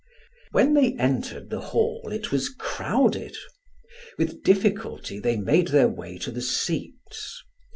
When 0.49 0.73
they 0.73 0.93
entered 0.95 1.51
the 1.51 1.59
hall, 1.61 2.09
it 2.11 2.31
was 2.31 2.49
crowded; 2.49 3.35
with 4.17 4.41
difficulty 4.41 5.19
they 5.19 5.37
made 5.37 5.67
their 5.67 5.89
way 5.89 6.17
to 6.17 6.31
their 6.31 6.41
seats. 6.41 7.43